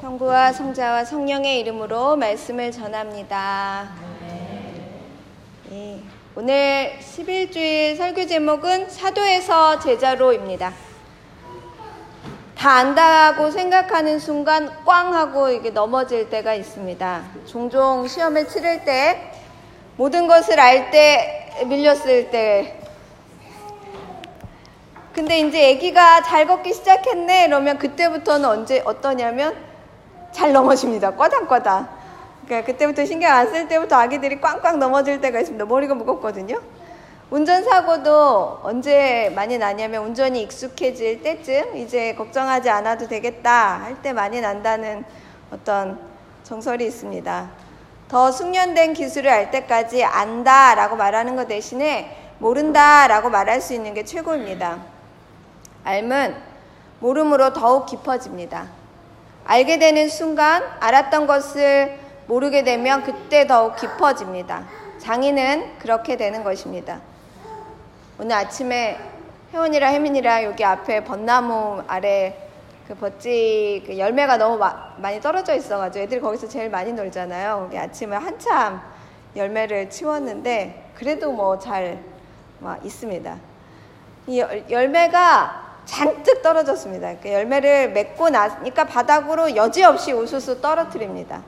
성부와 0.00 0.54
성자와 0.54 1.04
성령의 1.04 1.60
이름으로 1.60 2.16
말씀을 2.16 2.72
전합니다. 2.72 3.90
예, 5.72 6.00
오늘 6.34 6.94
11주일 7.00 7.98
설교 7.98 8.26
제목은 8.26 8.88
사도에서 8.88 9.78
제자로입니다. 9.78 10.72
다 12.56 12.70
안다고 12.70 13.50
생각하는 13.50 14.18
순간 14.18 14.72
꽝 14.86 15.12
하고 15.12 15.50
이게 15.50 15.68
넘어질 15.68 16.30
때가 16.30 16.54
있습니다. 16.54 17.24
종종 17.44 18.08
시험을 18.08 18.48
치를 18.48 18.86
때 18.86 19.32
모든 19.98 20.26
것을 20.26 20.58
알 20.58 20.90
때 20.90 21.64
밀렸을 21.66 22.30
때 22.30 22.80
근데 25.12 25.40
이제 25.40 25.74
아기가 25.74 26.22
잘 26.22 26.46
걷기 26.46 26.72
시작했네 26.72 27.44
이러면 27.44 27.76
그때부터는 27.76 28.48
언제 28.48 28.80
어떠냐면 28.86 29.69
잘 30.40 30.54
넘어집니다. 30.54 31.10
꽈당꽈당. 31.16 31.86
그러니까 32.46 32.66
그때부터 32.72 33.04
신경 33.04 33.30
안 33.30 33.52
쓸 33.52 33.68
때부터 33.68 33.96
아기들이 33.96 34.40
꽝꽝 34.40 34.78
넘어질 34.78 35.20
때가 35.20 35.38
있습니다. 35.38 35.66
머리가 35.66 35.94
무겁거든요. 35.94 36.58
운전사고도 37.28 38.60
언제 38.62 39.30
많이 39.36 39.58
나냐면 39.58 40.02
운전이 40.06 40.40
익숙해질 40.40 41.22
때쯤 41.22 41.76
이제 41.76 42.14
걱정하지 42.14 42.70
않아도 42.70 43.06
되겠다 43.06 43.82
할 43.82 43.96
때 44.00 44.14
많이 44.14 44.40
난다는 44.40 45.04
어떤 45.52 46.00
정설이 46.44 46.86
있습니다. 46.86 47.50
더 48.08 48.32
숙련된 48.32 48.94
기술을 48.94 49.30
알 49.30 49.50
때까지 49.50 50.04
안다 50.04 50.74
라고 50.74 50.96
말하는 50.96 51.36
것 51.36 51.48
대신에 51.48 52.16
모른다 52.38 53.06
라고 53.08 53.28
말할 53.28 53.60
수 53.60 53.74
있는 53.74 53.92
게 53.92 54.06
최고입니다. 54.06 54.78
알면 55.84 56.34
모름으로 57.00 57.52
더욱 57.52 57.84
깊어집니다. 57.84 58.79
알게 59.50 59.80
되는 59.80 60.08
순간 60.08 60.62
알았던 60.78 61.26
것을 61.26 61.98
모르게 62.28 62.62
되면 62.62 63.02
그때 63.02 63.48
더욱 63.48 63.74
깊어집니다. 63.74 64.64
장인은 64.98 65.76
그렇게 65.80 66.16
되는 66.16 66.44
것입니다. 66.44 67.00
오늘 68.16 68.36
아침에 68.36 68.96
혜원이랑 69.52 69.92
혜민이랑 69.92 70.44
여기 70.44 70.64
앞에 70.64 71.02
벚나무 71.02 71.82
아래 71.88 72.48
그 72.86 72.94
버찌 72.94 73.82
그 73.84 73.98
열매가 73.98 74.36
너무 74.36 74.56
마, 74.56 74.94
많이 74.98 75.20
떨어져 75.20 75.56
있어가지고 75.56 76.04
애들이 76.04 76.20
거기서 76.20 76.46
제일 76.46 76.70
많이 76.70 76.92
놀잖아요. 76.92 77.62
거기 77.64 77.76
아침에 77.76 78.14
한참 78.16 78.80
열매를 79.34 79.90
치웠는데 79.90 80.92
그래도 80.94 81.32
뭐 81.32 81.58
잘 81.58 81.98
있습니다. 82.84 83.36
이 84.28 84.38
열매가 84.70 85.69
잔뜩 85.90 86.40
떨어졌습니다. 86.40 87.16
그 87.20 87.32
열매를 87.32 87.90
맺고 87.90 88.30
나니까 88.30 88.84
바닥으로 88.84 89.56
여지없이 89.56 90.12
우수수 90.12 90.60
떨어뜨립니다. 90.60 91.42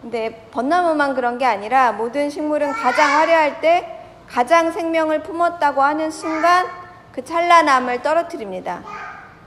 근데 0.00 0.46
벚나무만 0.52 1.14
그런 1.14 1.36
게 1.36 1.44
아니라 1.44 1.90
모든 1.92 2.30
식물은 2.30 2.72
가장 2.72 3.10
화려할 3.10 3.60
때 3.60 4.00
가장 4.28 4.70
생명을 4.70 5.24
품었다고 5.24 5.82
하는 5.82 6.10
순간 6.12 6.66
그 7.10 7.24
찬란함을 7.24 8.02
떨어뜨립니다. 8.02 8.82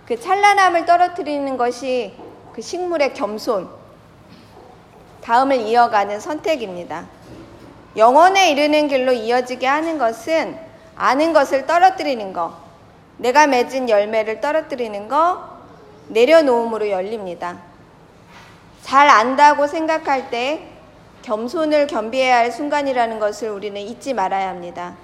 그 0.06 0.20
찬란함을 0.20 0.86
떨어뜨리는 0.86 1.58
것이 1.58 2.14
그 2.54 2.61
식물의 2.61 3.14
겸손, 3.14 3.70
다음을 5.23 5.58
이어가는 5.58 6.20
선택입니다. 6.20 7.06
영원에 7.95 8.52
이르는 8.52 8.89
길로 8.89 9.14
이어지게 9.14 9.66
하는 9.66 9.98
것은 9.98 10.58
아는 10.95 11.34
것을 11.34 11.66
떨어뜨리는 11.66 12.34
것, 12.34 12.67
내가 13.18 13.48
맺은 13.48 13.90
열매를 13.90 14.42
떨어뜨리는 14.42 15.08
거 15.08 15.58
내려놓음으로 16.10 16.90
열립니다. 16.90 17.60
잘 18.82 19.10
안다고 19.10 19.68
생각할 19.68 20.30
때 20.30 20.68
겸손을 21.23 21.88
겸비해야 21.88 22.38
할 22.38 22.52
순간이라는 22.52 23.20
것을 23.20 23.50
우리는 23.50 23.80
잊지 23.82 24.14
말아야 24.14 24.50
합니다. 24.50 24.95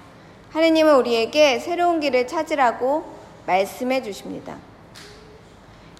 하느님은 0.52 0.94
우리에게 0.96 1.58
새로운 1.58 2.00
길을 2.00 2.26
찾으라고 2.26 3.04
말씀해 3.46 4.02
주십니다. 4.02 4.56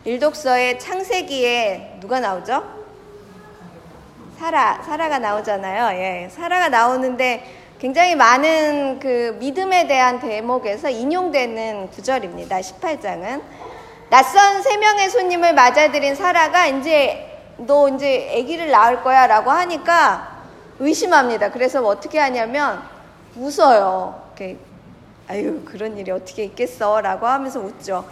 일독서의 0.04 0.78
창세기에 0.78 1.98
누가 2.00 2.20
나오죠? 2.20 2.62
사라, 4.38 4.82
사라가 4.82 5.18
나오잖아요. 5.18 5.98
예, 5.98 6.28
사라가 6.28 6.68
나오는데 6.68 7.63
굉장히 7.84 8.14
많은 8.14 8.98
그 8.98 9.36
믿음에 9.38 9.86
대한 9.86 10.18
대목에서 10.18 10.88
인용되는 10.88 11.90
구절입니다. 11.90 12.60
18장은. 12.60 13.42
낯선 14.08 14.62
세 14.62 14.78
명의 14.78 15.10
손님을 15.10 15.52
맞아들인 15.52 16.14
사라가 16.14 16.66
이제 16.66 17.42
너 17.58 17.90
이제 17.90 18.40
아기를 18.40 18.70
낳을 18.70 19.02
거야 19.02 19.26
라고 19.26 19.50
하니까 19.50 20.44
의심합니다. 20.78 21.50
그래서 21.50 21.82
뭐 21.82 21.90
어떻게 21.90 22.18
하냐면 22.18 22.80
웃어요. 23.36 24.28
이렇게 24.28 24.56
아유 25.28 25.60
그런 25.66 25.98
일이 25.98 26.10
어떻게 26.10 26.44
있겠어 26.44 27.02
라고 27.02 27.26
하면서 27.26 27.60
웃죠. 27.60 28.08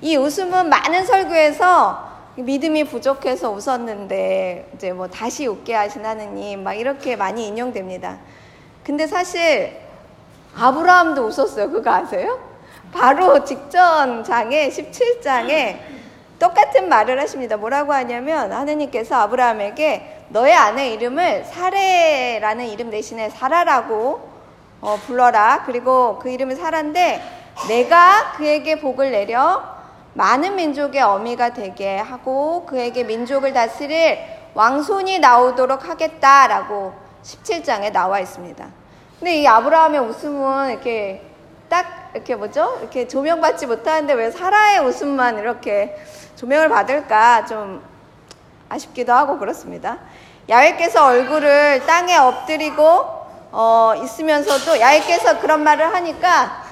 이 0.00 0.14
웃음은 0.14 0.68
많은 0.68 1.04
설교에서 1.04 2.08
믿음이 2.36 2.84
부족해서 2.84 3.50
웃었는데 3.50 4.70
이제 4.76 4.92
뭐 4.92 5.08
다시 5.08 5.48
웃게 5.48 5.74
하신 5.74 6.06
하느님 6.06 6.62
막 6.62 6.74
이렇게 6.74 7.16
많이 7.16 7.48
인용됩니다. 7.48 8.20
근데 8.88 9.06
사실 9.06 9.76
아브라함도 10.56 11.26
웃었어요. 11.26 11.70
그거 11.70 11.90
아세요? 11.90 12.40
바로 12.90 13.44
직전 13.44 14.24
장에 14.24 14.70
17장에 14.70 15.76
똑같은 16.38 16.88
말을 16.88 17.20
하십니다. 17.20 17.58
뭐라고 17.58 17.92
하냐면 17.92 18.50
하느님께서 18.50 19.16
아브라함에게 19.16 20.28
너의 20.30 20.54
아내 20.54 20.88
이름을 20.94 21.44
사레라는 21.44 22.64
이름 22.64 22.88
대신에 22.88 23.28
사라라고 23.28 24.26
어, 24.80 24.96
불러라. 25.06 25.64
그리고 25.66 26.18
그 26.18 26.30
이름이 26.30 26.54
사라인데 26.54 27.20
내가 27.68 28.32
그에게 28.38 28.80
복을 28.80 29.10
내려 29.10 29.64
많은 30.14 30.56
민족의 30.56 31.02
어미가 31.02 31.52
되게 31.52 31.98
하고 31.98 32.64
그에게 32.64 33.04
민족을 33.04 33.52
다스릴 33.52 34.18
왕손이 34.54 35.18
나오도록 35.18 35.86
하겠다라고 35.86 36.94
17장에 37.22 37.92
나와 37.92 38.20
있습니다. 38.20 38.77
근데 39.18 39.40
이 39.40 39.46
아브라함의 39.48 40.00
웃음은 40.00 40.70
이렇게 40.70 41.22
딱 41.68 42.10
이렇게 42.14 42.36
뭐죠? 42.36 42.78
이렇게 42.80 43.08
조명받지 43.08 43.66
못하는데 43.66 44.12
왜 44.14 44.30
사라의 44.30 44.78
웃음만 44.80 45.38
이렇게 45.38 45.96
조명을 46.36 46.68
받을까 46.68 47.44
좀 47.46 47.82
아쉽기도 48.68 49.12
하고 49.12 49.38
그렇습니다. 49.38 49.98
야훼께서 50.48 51.06
얼굴을 51.06 51.84
땅에 51.84 52.16
엎드리고 52.16 53.18
어, 53.50 53.94
있으면서도 54.02 54.78
야훼께서 54.78 55.40
그런 55.40 55.64
말을 55.64 55.92
하니까 55.94 56.62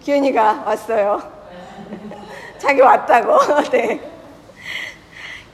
기현이가 0.00 0.62
왔어요. 0.64 1.22
자기 2.58 2.80
왔다고. 2.80 3.38
네. 3.72 4.00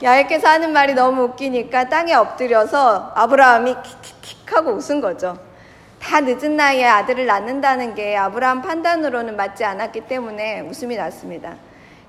야훼께서 0.01 0.47
하는 0.47 0.71
말이 0.71 0.93
너무 0.93 1.23
웃기니까 1.23 1.89
땅에 1.89 2.13
엎드려서 2.13 3.11
아브라함이 3.15 3.75
킥킥킥 3.83 4.55
하고 4.55 4.71
웃은 4.71 5.01
거죠. 5.01 5.37
다 6.05 6.21
늦은 6.21 6.55
나이에 6.55 6.85
아들을 6.85 7.25
낳는다는 7.25 7.95
게 7.95 8.15
아브라함 8.15 8.61
판단으로는 8.61 9.35
맞지 9.35 9.65
않았기 9.65 10.01
때문에 10.01 10.61
웃음이 10.61 10.95
났습니다. 10.95 11.55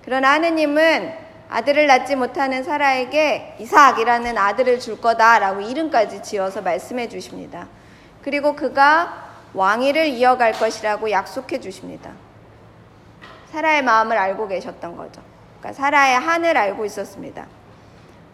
그러나 0.04 0.32
하느님은 0.32 1.14
아들을 1.48 1.86
낳지 1.86 2.14
못하는 2.16 2.62
사라에게 2.62 3.56
이삭이라는 3.58 4.36
아들을 4.36 4.80
줄 4.80 5.00
거다라고 5.00 5.62
이름까지 5.62 6.22
지어서 6.22 6.60
말씀해 6.60 7.08
주십니다. 7.08 7.68
그리고 8.20 8.54
그가 8.54 9.28
왕위를 9.54 10.08
이어갈 10.08 10.52
것이라고 10.52 11.10
약속해 11.10 11.58
주십니다. 11.58 12.10
사라의 13.50 13.82
마음을 13.82 14.18
알고 14.18 14.46
계셨던 14.48 14.94
거죠. 14.98 15.22
그러니까 15.58 15.82
사라의 15.82 16.18
한을 16.18 16.58
알고 16.58 16.84
있었습니다. 16.84 17.46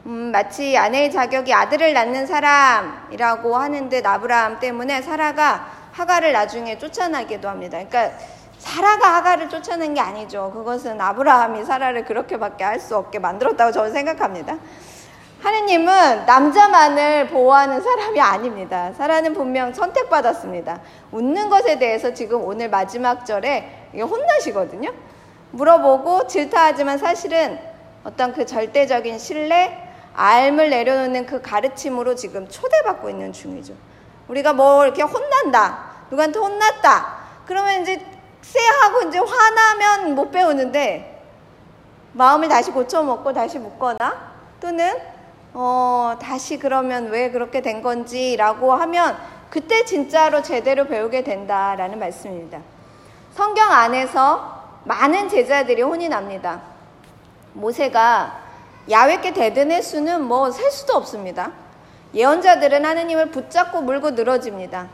음, 0.06 0.32
마치 0.32 0.76
아내의 0.76 1.12
자격이 1.12 1.54
아들을 1.54 1.93
낳는 1.93 2.26
사람이라고 2.26 3.56
하는데 3.56 4.00
나브라함 4.00 4.58
때문에 4.58 5.00
사라가 5.00 5.69
하가를 5.93 6.32
나중에 6.32 6.76
쫓아나기도 6.78 7.49
합니다. 7.49 7.78
그러니까 7.78 8.16
사라가 8.58 9.14
하가를 9.16 9.49
쫓아낸 9.49 9.94
게 9.94 10.00
아니죠. 10.00 10.50
그것은 10.52 11.00
아브라함이 11.00 11.64
사라를 11.64 12.04
그렇게밖에 12.04 12.64
할 12.64 12.81
수 12.81 12.96
없게 12.96 13.19
만들었다고 13.19 13.70
저는 13.70 13.93
생각합니다. 13.93 14.56
하느님은 15.43 16.26
남자만을 16.26 17.28
보호하는 17.28 17.81
사람이 17.81 18.20
아닙니다. 18.20 18.93
사라는 18.96 19.34
분명 19.34 19.72
선택받았습니다. 19.72 20.81
웃는 21.10 21.50
것에 21.50 21.78
대해서 21.78 22.14
지금 22.14 22.44
오늘 22.44 22.70
마지막 22.70 23.26
절에 23.26 23.88
혼나시거든요. 23.94 24.93
물어보고 25.50 26.28
질타하지만 26.28 26.99
사실은 26.99 27.58
어떤 28.04 28.32
그 28.32 28.46
절대적인 28.46 29.19
신뢰, 29.19 29.92
알을 30.14 30.70
내려놓는 30.70 31.26
그 31.26 31.41
가르침으로 31.41 32.14
지금 32.14 32.49
초대받고 32.49 33.11
있는 33.11 33.32
중이죠. 33.32 33.75
우리가 34.29 34.53
뭐 34.53 34.85
이렇게 34.85 35.03
혼난다. 35.03 35.91
누구한테 36.11 36.38
혼났다. 36.38 37.17
그러면 37.47 37.82
이제 37.82 38.05
쎄하고 38.43 39.09
이제 39.09 39.19
화나면 39.19 40.14
못 40.14 40.31
배우는데 40.31 41.23
마음을 42.12 42.49
다시 42.49 42.70
고쳐먹고 42.70 43.32
다시 43.32 43.59
묻거나 43.59 44.32
또는 44.61 44.94
어, 45.55 46.17
다시 46.20 46.59
그러면 46.59 47.09
왜 47.09 47.31
그렇게 47.31 47.61
된 47.61 47.82
건지라고 47.82 48.75
하면 48.75 49.17
그때 49.50 49.85
진짜로 49.85 50.43
제대로 50.43 50.87
배우게 50.87 51.25
된다라는 51.25 51.99
말씀입니다. 51.99 52.59
성경 53.35 53.70
안에서 53.70 54.62
많은 54.85 55.29
제자들이 55.29 55.82
혼이 55.82 56.09
납니다. 56.09 56.62
모세가 57.53 58.42
야외께 58.90 59.32
대든의 59.32 59.82
수는 59.82 60.23
뭐 60.25 60.50
셀 60.50 60.70
수도 60.70 60.94
없습니다. 60.94 61.52
예언자들은 62.14 62.84
하느님을 62.84 63.31
붙잡고 63.31 63.82
물고 63.82 64.11
늘어집니다. 64.11 64.88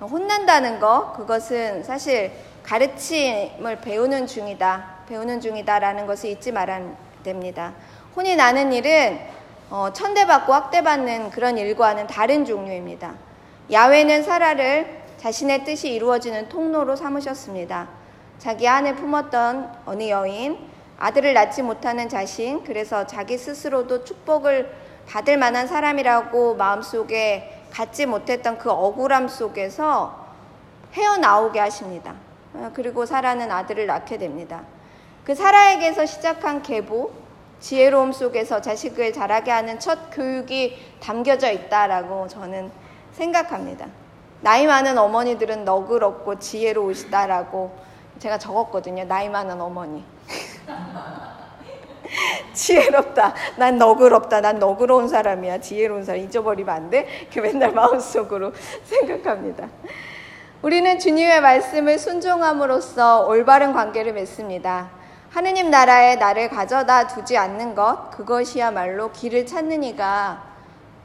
혼난다는 0.00 0.78
거, 0.78 1.12
그것은 1.12 1.82
사실 1.82 2.30
가르침을 2.62 3.80
배우는 3.80 4.26
중이다, 4.26 4.98
배우는 5.08 5.40
중이다라는 5.40 6.06
것을 6.06 6.30
잊지 6.30 6.52
말아야 6.52 6.82
됩니다. 7.24 7.72
혼이 8.14 8.36
나는 8.36 8.72
일은 8.72 9.18
어, 9.70 9.92
천대받고 9.92 10.54
학대받는 10.54 11.30
그런 11.30 11.58
일과는 11.58 12.06
다른 12.06 12.44
종류입니다. 12.44 13.14
야훼는 13.70 14.22
사라를 14.22 15.02
자신의 15.18 15.64
뜻이 15.64 15.90
이루어지는 15.90 16.48
통로로 16.48 16.96
삼으셨습니다. 16.96 17.88
자기 18.38 18.68
안에 18.68 18.94
품었던 18.94 19.82
어느 19.84 20.08
여인, 20.08 20.56
아들을 20.98 21.32
낳지 21.32 21.62
못하는 21.62 22.08
자신, 22.08 22.64
그래서 22.64 23.06
자기 23.06 23.38
스스로도 23.38 24.04
축복을 24.04 24.70
받을 25.08 25.38
만한 25.38 25.66
사람이라고 25.66 26.56
마음속에 26.56 27.62
갖지 27.70 28.06
못했던 28.06 28.58
그 28.58 28.70
억울함 28.70 29.28
속에서 29.28 30.26
헤어나오게 30.92 31.60
하십니다. 31.60 32.14
어, 32.54 32.70
그리고 32.74 33.06
사라는 33.06 33.50
아들을 33.50 33.86
낳게 33.86 34.18
됩니다. 34.18 34.62
그 35.24 35.34
사라에게서 35.34 36.06
시작한 36.06 36.62
계보, 36.62 37.12
지혜로움 37.60 38.12
속에서 38.12 38.60
자식을 38.60 39.12
자라게 39.12 39.50
하는 39.50 39.78
첫 39.78 40.10
교육이 40.10 40.78
담겨져 41.00 41.50
있다라고 41.50 42.28
저는 42.28 42.70
생각합니다. 43.12 43.86
나이 44.40 44.66
많은 44.66 44.96
어머니들은 44.96 45.64
너그럽고 45.64 46.38
지혜로우시다라고 46.38 47.76
제가 48.18 48.38
적었거든요. 48.38 49.04
나이 49.04 49.28
많은 49.28 49.60
어머니. 49.60 50.04
지혜롭다. 52.52 53.34
난 53.56 53.78
너그럽다. 53.78 54.40
난 54.40 54.58
너그러운 54.58 55.08
사람이야. 55.08 55.58
지혜로운 55.60 56.04
사람. 56.04 56.20
잊어버리면 56.22 56.74
안 56.74 56.90
돼. 56.90 57.06
그 57.32 57.40
맨날 57.40 57.72
마음속으로 57.72 58.52
생각합니다. 58.84 59.68
우리는 60.60 60.98
주님의 60.98 61.40
말씀을 61.40 61.98
순종함으로써 61.98 63.26
올바른 63.26 63.72
관계를 63.72 64.12
맺습니다. 64.12 64.90
하느님 65.30 65.70
나라에 65.70 66.16
나를 66.16 66.48
가져다 66.48 67.06
두지 67.06 67.36
않는 67.36 67.74
것, 67.74 68.10
그것이야말로 68.10 69.12
길을 69.12 69.46
찾는 69.46 69.84
이가 69.84 70.48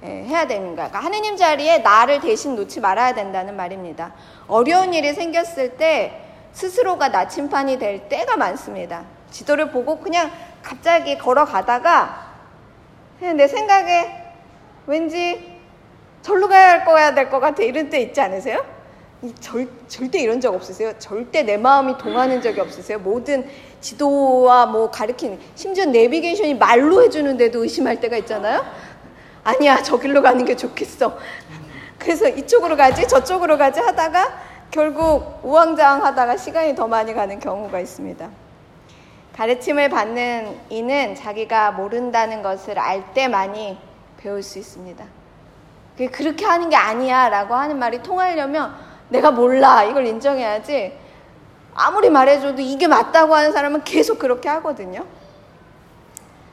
예, 0.03 0.07
해야 0.25 0.47
되는 0.47 0.75
거야. 0.75 0.89
그러니까 0.89 0.99
하느님 0.99 1.37
자리에 1.37 1.79
나를 1.79 2.19
대신 2.19 2.55
놓지 2.55 2.81
말아야 2.81 3.13
된다는 3.13 3.55
말입니다. 3.55 4.13
어려운 4.47 4.93
일이 4.93 5.13
생겼을 5.13 5.77
때 5.77 6.21
스스로가 6.51 7.09
나침판이 7.09 7.79
될 7.79 8.09
때가 8.09 8.35
많습니다. 8.37 9.03
지도를 9.31 9.71
보고 9.71 9.99
그냥 9.99 10.31
갑자기 10.63 11.17
걸어가다가 11.17 12.33
내 13.19 13.47
생각에 13.47 14.23
왠지 14.87 15.59
절로 16.21 16.47
가야 16.47 16.83
거야 16.83 17.13
될 17.13 17.29
것 17.29 17.39
같아 17.39 17.61
이런 17.63 17.89
때 17.89 17.99
있지 18.01 18.19
않으세요? 18.21 18.65
절, 19.39 19.67
절대 19.87 20.19
이런 20.19 20.41
적 20.41 20.53
없으세요? 20.53 20.93
절대 20.99 21.43
내 21.43 21.55
마음이 21.57 21.97
동하는 21.97 22.41
적이 22.41 22.61
없으세요? 22.61 22.99
모든 22.99 23.47
지도와 23.79 24.65
뭐 24.65 24.89
가르치는 24.91 25.39
심지어 25.55 25.85
내비게이션이 25.85 26.55
말로 26.55 27.01
해주는데도 27.03 27.63
의심할 27.63 27.99
때가 28.01 28.17
있잖아요. 28.17 28.65
아니야 29.45 29.81
저 29.81 29.97
길로 29.97 30.21
가는 30.21 30.43
게 30.43 30.55
좋겠어. 30.55 31.17
그래서 31.99 32.27
이쪽으로 32.27 32.75
가지 32.75 33.07
저쪽으로 33.07 33.57
가지 33.57 33.79
하다가 33.79 34.41
결국 34.71 35.39
우왕좌왕 35.43 36.03
하다가 36.03 36.35
시간이 36.35 36.75
더 36.75 36.87
많이 36.87 37.13
가는 37.13 37.39
경우가 37.39 37.79
있습니다. 37.79 38.29
가르침을 39.35 39.89
받는 39.89 40.59
이는 40.69 41.15
자기가 41.15 41.71
모른다는 41.71 42.43
것을 42.43 42.77
알 42.77 43.13
때만이 43.13 43.77
배울 44.17 44.43
수 44.43 44.59
있습니다. 44.59 45.03
그렇게 46.11 46.45
하는 46.45 46.69
게 46.69 46.75
아니야 46.75 47.29
라고 47.29 47.55
하는 47.55 47.77
말이 47.77 48.01
통하려면 48.01 48.75
내가 49.09 49.31
몰라 49.31 49.83
이걸 49.83 50.05
인정해야지 50.07 50.97
아무리 51.75 52.09
말해줘도 52.09 52.61
이게 52.61 52.87
맞다고 52.87 53.35
하는 53.35 53.51
사람은 53.51 53.83
계속 53.83 54.19
그렇게 54.19 54.47
하거든요. 54.49 55.05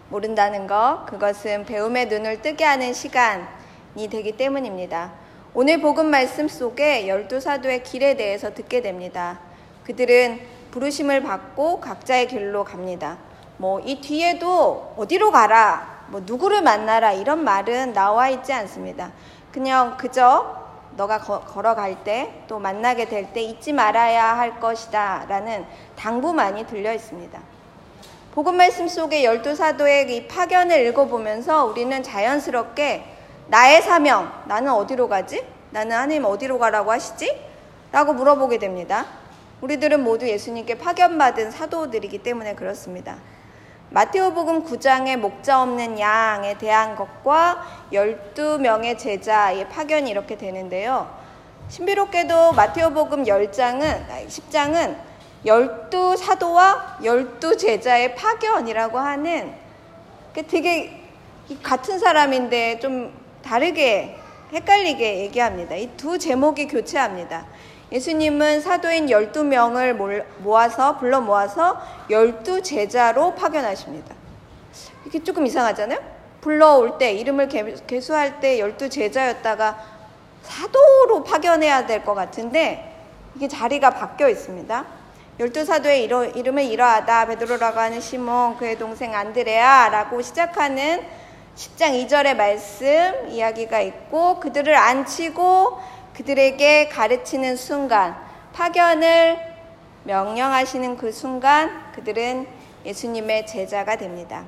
모른다는 0.09 0.67
것, 0.67 1.05
그것은 1.07 1.67
배움의 1.67 2.09
눈을 2.09 2.43
뜨게 2.43 2.65
하는 2.65 2.93
시간이 2.93 4.09
되기 4.11 4.37
때문입니다. 4.37 5.13
오늘 5.55 5.81
복음 5.81 6.11
말씀 6.11 6.49
속에 6.49 7.07
열두 7.07 7.41
사도의 7.41 7.83
길에 7.83 8.17
대해서 8.17 8.53
듣게 8.53 8.83
됩니다. 8.83 9.39
그들은 9.85 10.41
부르심을 10.71 11.23
받고 11.23 11.81
각자의 11.81 12.29
길로 12.29 12.65
갑니다. 12.65 13.19
뭐 13.57 13.81
이 13.85 14.01
뒤에도 14.01 14.95
어디로 14.97 15.31
가라, 15.33 16.05
뭐 16.09 16.23
누구를 16.25 16.63
만나라 16.63 17.13
이런 17.13 17.45
말은 17.45 17.93
나와 17.93 18.29
있지 18.29 18.53
않습니다. 18.53 19.13
그냥 19.53 19.97
그저 19.97 20.57
너가 20.97 21.19
거, 21.21 21.41
걸어갈 21.41 22.03
때 22.05 22.45
또 22.49 22.59
만나게 22.59 23.07
될 23.07 23.33
때 23.33 23.43
잊지 23.43 23.73
말아야 23.73 24.37
할 24.37 24.59
것이다 24.61 25.27
라는 25.29 25.65
당부만이 25.97 26.67
들려 26.67 26.93
있습니다. 26.93 27.39
복음 28.35 28.57
말씀 28.57 28.89
속의 28.89 29.25
열두 29.25 29.55
사도의 29.55 30.15
이 30.15 30.29
파견을 30.29 30.87
읽어보면서 30.87 31.65
우리는 31.67 32.03
자연스럽게 32.03 33.05
나의 33.49 33.83
사명, 33.83 34.33
나는 34.47 34.73
어디로 34.73 35.09
가지? 35.09 35.45
나는 35.71 35.97
하나님 35.97 36.25
어디로 36.25 36.59
가라고 36.59 36.93
하시지? 36.93 37.41
라고 37.93 38.13
물어보게 38.13 38.59
됩니다. 38.59 39.07
우리들은 39.61 40.03
모두 40.03 40.27
예수님께 40.29 40.79
파견받은 40.79 41.51
사도들이기 41.51 42.19
때문에 42.19 42.55
그렇습니다. 42.55 43.17
마테오복음 43.91 44.65
9장의 44.65 45.17
목자 45.17 45.63
없는 45.63 45.99
양에 45.99 46.57
대한 46.59 46.95
것과 46.97 47.89
12명의 47.93 48.97
제자의 48.99 49.69
파견이 49.69 50.11
이렇게 50.11 50.37
되는데요. 50.39 51.11
신비롭게도 51.69 52.53
마테오복음 52.53 53.25
10장은 53.25 54.07
10장은 54.29 54.97
12 55.45 56.17
사도와 56.17 56.99
12 57.03 57.59
제자의 57.59 58.15
파견이라고 58.15 58.99
하는 58.99 59.53
그 60.35 60.47
되게 60.47 61.03
같은 61.63 61.99
사람인데 61.99 62.79
좀 62.79 63.13
다르게 63.43 64.17
헷갈리게 64.53 65.19
얘기합니다. 65.21 65.75
이 65.75 65.89
두 65.97 66.19
제목이 66.19 66.67
교체합니다. 66.69 67.47
예수님은 67.93 68.61
사도인 68.61 69.07
12명을 69.07 70.25
모아서, 70.39 70.97
불러 70.99 71.21
모아서 71.21 71.81
12 72.11 72.63
제자로 72.63 73.35
파견하십니다. 73.35 74.15
이게 75.07 75.23
조금 75.23 75.47
이상하잖아요? 75.47 75.99
불러올 76.41 76.99
때, 76.99 77.13
이름을 77.13 77.49
개수할 77.87 78.41
때 78.41 78.59
12 78.59 78.91
제자였다가 78.91 79.79
사도로 80.43 81.25
파견해야 81.25 81.87
될 81.87 82.05
것 82.05 82.15
같은데, 82.15 82.95
이게 83.37 83.49
자리가 83.49 83.91
바뀌어 83.91 84.29
있습니다. 84.29 84.85
열두 85.39 85.65
사도의 85.65 86.05
이러, 86.05 86.25
이름은 86.25 86.65
이러하다. 86.65 87.27
베드로라고 87.27 87.81
하는 87.81 88.01
시몬, 88.01 88.57
그의 88.59 88.79
동생 88.79 89.15
안드레아라고 89.15 90.21
시작하는 90.21 91.03
10장 91.57 92.07
2절의 92.07 92.37
말씀 92.37 93.29
이야기가 93.29 93.81
있고 93.81 94.39
그들을 94.41 94.75
앉히고 94.75 95.79
그들에게 96.21 96.91
가르치는 96.91 97.57
순간, 97.57 98.15
파견을 98.53 99.39
명령하시는 100.05 100.99
그 100.99 101.11
순간 101.13 101.91
그들은 101.93 102.47
예수님의 102.85 103.47
제자가 103.47 103.97
됩니다. 103.97 104.45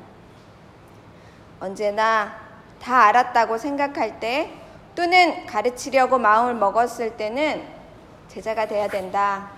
언제나 1.60 2.36
다 2.78 3.04
알았다고 3.06 3.56
생각할 3.56 4.20
때 4.20 4.50
또는 4.94 5.46
가르치려고 5.46 6.18
마음을 6.18 6.54
먹었을 6.56 7.16
때는 7.16 7.66
제자가 8.28 8.66
돼야 8.68 8.86
된다. 8.86 9.48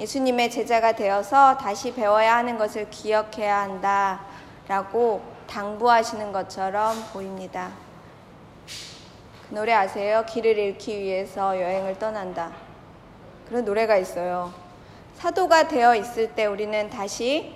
예수님의 0.00 0.50
제자가 0.50 0.96
되어서 0.96 1.58
다시 1.58 1.94
배워야 1.94 2.38
하는 2.38 2.58
것을 2.58 2.90
기억해야 2.90 3.60
한다. 3.60 4.22
라고 4.66 5.22
당부하시는 5.46 6.32
것처럼 6.32 6.96
보입니다. 7.12 7.70
노래 9.52 9.74
아세요? 9.74 10.24
길을 10.26 10.56
잃기 10.56 10.98
위해서 10.98 11.60
여행을 11.60 11.98
떠난다. 11.98 12.52
그런 13.46 13.66
노래가 13.66 13.98
있어요. 13.98 14.50
사도가 15.16 15.68
되어 15.68 15.94
있을 15.94 16.28
때 16.34 16.46
우리는 16.46 16.88
다시 16.88 17.54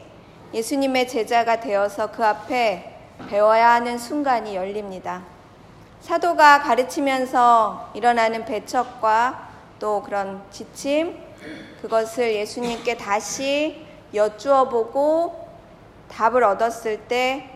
예수님의 0.53 1.09
제자가 1.09 1.61
되어서 1.61 2.11
그 2.11 2.23
앞에 2.23 2.99
배워야 3.31 3.71
하는 3.71 3.97
순간이 3.97 4.55
열립니다. 4.55 5.23
사도가 6.03 6.61
가르치면서 6.61 7.93
일어나는 7.95 8.45
배척과 8.45 9.49
또 9.79 10.03
그런 10.03 10.43
지침, 10.51 11.19
그것을 11.81 12.35
예수님께 12.35 12.99
다시 12.99 13.87
여쭈어 14.13 14.69
보고 14.69 15.49
답을 16.11 16.45
얻었을 16.45 17.09
때 17.09 17.49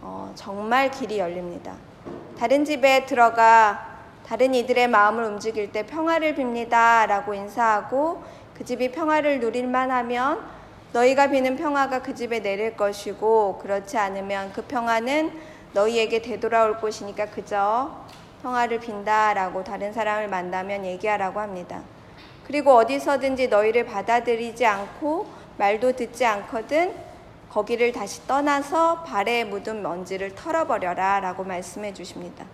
어, 0.00 0.30
정말 0.36 0.92
길이 0.92 1.18
열립니다. 1.18 1.74
다른 2.44 2.62
집에 2.66 3.06
들어가 3.06 3.86
다른 4.26 4.54
이들의 4.54 4.88
마음을 4.88 5.24
움직일 5.24 5.72
때 5.72 5.86
평화를 5.86 6.34
빕니다. 6.34 7.06
라고 7.06 7.32
인사하고 7.32 8.22
그 8.52 8.66
집이 8.66 8.92
평화를 8.92 9.40
누릴만 9.40 9.90
하면 9.90 10.44
너희가 10.92 11.30
비는 11.30 11.56
평화가 11.56 12.02
그 12.02 12.14
집에 12.14 12.40
내릴 12.40 12.76
것이고 12.76 13.60
그렇지 13.62 13.96
않으면 13.96 14.52
그 14.52 14.60
평화는 14.60 15.32
너희에게 15.72 16.20
되돌아올 16.20 16.82
것이니까 16.82 17.30
그저 17.30 18.04
평화를 18.42 18.78
빈다 18.78 19.32
라고 19.32 19.64
다른 19.64 19.94
사람을 19.94 20.28
만나면 20.28 20.84
얘기하라고 20.84 21.40
합니다. 21.40 21.80
그리고 22.46 22.74
어디서든지 22.74 23.48
너희를 23.48 23.86
받아들이지 23.86 24.66
않고 24.66 25.28
말도 25.56 25.92
듣지 25.92 26.26
않거든 26.26 26.92
거기를 27.54 27.92
다시 27.92 28.26
떠나서 28.26 29.04
발에 29.04 29.44
묻은 29.44 29.80
먼지를 29.80 30.34
털어버려라 30.34 31.20
라고 31.20 31.44
말씀해 31.44 31.94
주십니다. 31.94 32.44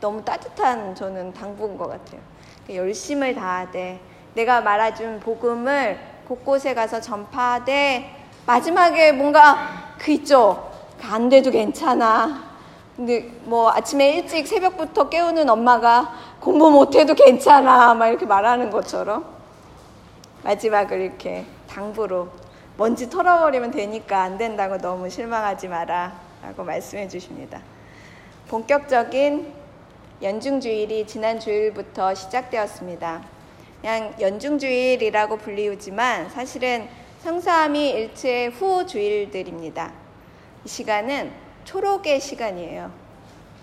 너무 0.00 0.24
따뜻한 0.24 0.94
저는 0.94 1.34
당부인 1.34 1.76
것 1.76 1.86
같아요. 1.86 2.22
열심을 2.70 3.34
다하되 3.34 4.00
내가 4.32 4.62
말해준 4.62 5.20
복음을 5.20 5.98
곳곳에 6.26 6.72
가서 6.72 6.98
전파하되 6.98 8.10
마지막에 8.46 9.12
뭔가 9.12 9.94
그 9.98 10.12
있죠. 10.12 10.72
안 11.02 11.28
돼도 11.28 11.50
괜찮아. 11.50 12.42
근데 12.96 13.30
뭐 13.44 13.70
아침에 13.70 14.12
일찍 14.12 14.46
새벽부터 14.46 15.10
깨우는 15.10 15.50
엄마가 15.50 16.14
공부 16.40 16.70
못해도 16.70 17.14
괜찮아. 17.14 17.92
막 17.92 18.08
이렇게 18.08 18.24
말하는 18.24 18.70
것처럼 18.70 19.26
마지막을 20.42 21.02
이렇게 21.02 21.44
당부로 21.68 22.45
먼지 22.76 23.08
털어버리면 23.08 23.70
되니까 23.70 24.22
안 24.22 24.36
된다고 24.36 24.76
너무 24.78 25.08
실망하지 25.08 25.68
마라. 25.68 26.20
라고 26.42 26.62
말씀해 26.62 27.08
주십니다. 27.08 27.60
본격적인 28.48 29.52
연중주일이 30.22 31.06
지난 31.06 31.40
주일부터 31.40 32.14
시작되었습니다. 32.14 33.22
그냥 33.80 34.14
연중주일이라고 34.20 35.38
불리우지만 35.38 36.30
사실은 36.30 36.88
성사함이 37.22 37.90
일체 37.90 38.46
후 38.46 38.86
주일들입니다. 38.86 39.92
이 40.64 40.68
시간은 40.68 41.32
초록의 41.64 42.20
시간이에요. 42.20 42.90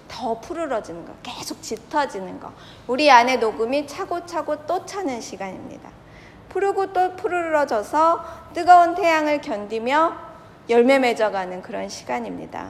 더 0.08 0.40
푸르러지는 0.40 1.06
거, 1.06 1.14
계속 1.24 1.62
짙어지는 1.62 2.40
거. 2.40 2.52
우리 2.88 3.10
안에 3.10 3.38
녹음이 3.38 3.88
차고차고 3.88 4.68
또 4.68 4.86
차는 4.86 5.22
시간입니다. 5.22 5.90
푸르고 6.54 6.94
또 6.94 7.16
푸르러져서 7.16 8.24
뜨거운 8.54 8.94
태양을 8.94 9.42
견디며 9.42 10.16
열매 10.70 11.00
맺어가는 11.00 11.64
그런 11.64 11.90
시간입니다. 11.90 12.70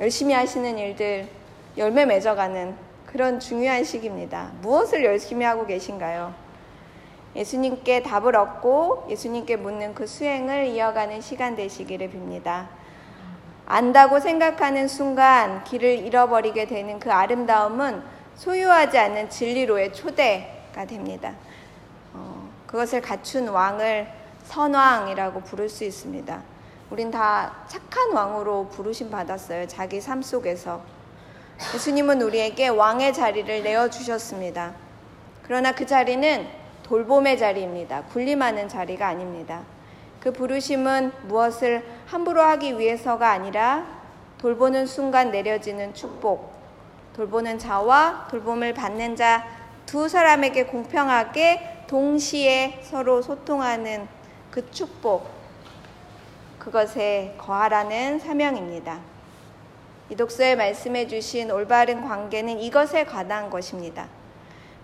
열심히 0.00 0.34
하시는 0.34 0.78
일들 0.78 1.28
열매 1.76 2.06
맺어가는 2.06 2.74
그런 3.06 3.38
중요한 3.38 3.84
시기입니다. 3.84 4.50
무엇을 4.62 5.04
열심히 5.04 5.44
하고 5.44 5.66
계신가요? 5.66 6.34
예수님께 7.36 8.02
답을 8.02 8.34
얻고 8.34 9.06
예수님께 9.10 9.56
묻는 9.56 9.94
그 9.94 10.06
수행을 10.06 10.68
이어가는 10.68 11.20
시간 11.20 11.54
되시기를 11.54 12.10
빕니다. 12.10 12.66
안다고 13.66 14.20
생각하는 14.20 14.88
순간 14.88 15.64
길을 15.64 15.98
잃어버리게 15.98 16.66
되는 16.66 16.98
그 16.98 17.12
아름다움은 17.12 18.02
소유하지 18.36 18.98
않는 18.98 19.30
진리로의 19.30 19.92
초대가 19.92 20.86
됩니다. 20.86 21.34
그것을 22.72 23.02
갖춘 23.02 23.48
왕을 23.48 24.08
선왕이라고 24.44 25.42
부를 25.42 25.68
수 25.68 25.84
있습니다. 25.84 26.42
우린 26.88 27.10
다 27.10 27.54
착한 27.68 28.12
왕으로 28.12 28.68
부르심 28.70 29.10
받았어요. 29.10 29.68
자기 29.68 30.00
삶 30.00 30.22
속에서. 30.22 30.80
예수님은 31.74 32.22
우리에게 32.22 32.68
왕의 32.68 33.12
자리를 33.12 33.62
내어주셨습니다. 33.62 34.72
그러나 35.42 35.72
그 35.72 35.84
자리는 35.84 36.48
돌봄의 36.82 37.38
자리입니다. 37.38 38.04
군림하는 38.04 38.70
자리가 38.70 39.06
아닙니다. 39.06 39.60
그 40.18 40.32
부르심은 40.32 41.12
무엇을 41.28 41.84
함부로 42.06 42.40
하기 42.40 42.78
위해서가 42.78 43.30
아니라 43.30 43.84
돌보는 44.38 44.86
순간 44.86 45.30
내려지는 45.30 45.92
축복, 45.92 46.52
돌보는 47.14 47.58
자와 47.58 48.28
돌봄을 48.30 48.72
받는 48.72 49.14
자 49.14 49.62
두 49.86 50.08
사람에게 50.08 50.64
공평하게 50.64 51.71
동시에 51.92 52.80
서로 52.82 53.20
소통하는 53.20 54.08
그 54.50 54.70
축복, 54.70 55.28
그것에 56.58 57.34
거하라는 57.36 58.18
사명입니다. 58.18 58.98
이 60.08 60.16
독서에 60.16 60.56
말씀해 60.56 61.06
주신 61.06 61.50
올바른 61.50 62.08
관계는 62.08 62.60
이것에 62.60 63.04
관한 63.04 63.50
것입니다. 63.50 64.06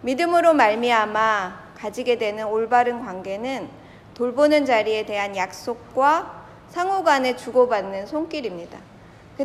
믿음으로 0.02 0.52
말미암아 0.52 1.68
가지게 1.78 2.18
되는 2.18 2.46
올바른 2.46 3.02
관계는 3.02 3.70
돌보는 4.12 4.66
자리에 4.66 5.06
대한 5.06 5.34
약속과 5.34 6.42
상호 6.68 7.02
간에 7.04 7.36
주고받는 7.36 8.04
손길입니다. 8.04 8.78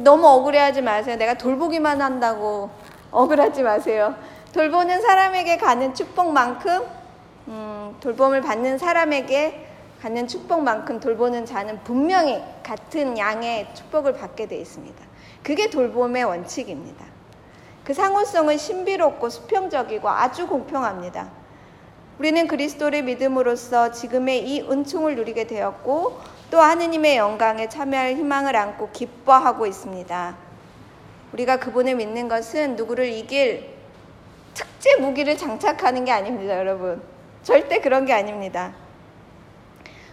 너무 0.02 0.28
억울해하지 0.28 0.82
마세요. 0.82 1.16
내가 1.16 1.36
돌보기만 1.36 2.02
한다고 2.02 2.72
억울하지 3.10 3.64
마세요. 3.64 4.16
돌보는 4.52 5.02
사람에게 5.02 5.56
가는 5.56 5.94
축복만큼 5.94 7.03
음, 7.48 7.96
돌봄을 8.00 8.42
받는 8.42 8.78
사람에게 8.78 9.68
갖는 10.02 10.28
축복만큼 10.28 11.00
돌보는 11.00 11.46
자는 11.46 11.84
분명히 11.84 12.42
같은 12.62 13.18
양의 13.18 13.74
축복을 13.74 14.14
받게 14.14 14.48
되어 14.48 14.60
있습니다. 14.60 15.04
그게 15.44 15.70
돌봄의 15.70 16.24
원칙입니다. 16.24 17.06
그 17.84 17.94
상호성은 17.94 18.58
신비롭고 18.58 19.30
수평적이고 19.30 20.10
아주 20.10 20.48
공평합니다. 20.48 21.30
우리는 22.20 22.48
그리스도를 22.48 23.04
믿음으로써 23.04 23.92
지금의 23.92 24.48
이 24.48 24.62
은총을 24.62 25.16
누리게 25.16 25.48
되었고 25.48 26.20
또 26.52 26.60
하느님의 26.60 27.18
영광에 27.18 27.68
참여할 27.68 28.16
희망을 28.16 28.56
안고 28.56 28.92
기뻐하고 28.92 29.66
있습니다. 29.66 30.38
우리가 31.34 31.58
그분을 31.58 31.96
믿는 31.96 32.28
것은 32.28 32.76
누구를 32.76 33.08
이길 33.08 33.74
특제 34.54 34.98
무기를 34.98 35.36
장착하는 35.36 36.06
게 36.06 36.12
아닙니다, 36.12 36.58
여러분. 36.58 37.13
절대 37.44 37.80
그런 37.80 38.06
게 38.06 38.14
아닙니다. 38.14 38.74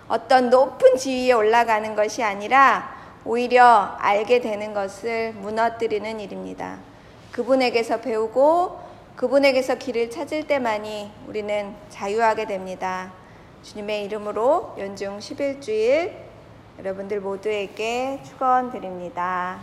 어떤 0.08 0.50
높은 0.50 0.96
지위에 0.96 1.32
올라가는 1.32 1.94
것이 1.94 2.22
아니라 2.22 2.99
오히려 3.25 3.94
알게 3.99 4.40
되는 4.40 4.75
것을 4.75 5.32
무너뜨리는 5.34 6.18
일입니다. 6.18 6.78
그분에게서 7.30 8.00
배우고 8.00 8.80
그분에게서 9.14 9.76
길을 9.76 10.10
찾을 10.10 10.46
때만이 10.46 11.12
우리는 11.28 11.75
자유하게 11.90 12.46
됩니다. 12.46 13.12
주님의 13.62 14.04
이름으로 14.04 14.75
연중 14.78 15.18
11주일 15.18 16.12
여러분들 16.78 17.20
모두에게 17.20 18.20
축원드립니다. 18.25 19.60